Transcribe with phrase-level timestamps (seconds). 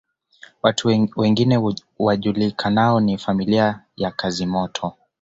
[0.63, 1.61] Watu wengine
[1.99, 4.93] wajulikanao ni familia ya Kazimoto